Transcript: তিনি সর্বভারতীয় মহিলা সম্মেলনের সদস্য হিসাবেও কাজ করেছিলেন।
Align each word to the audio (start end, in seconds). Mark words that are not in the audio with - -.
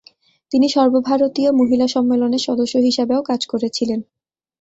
তিনি 0.51 0.67
সর্বভারতীয় 0.69 1.49
মহিলা 1.51 1.87
সম্মেলনের 1.87 2.45
সদস্য 2.47 2.75
হিসাবেও 2.77 3.21
কাজ 3.23 3.41
করেছিলেন। 3.47 3.99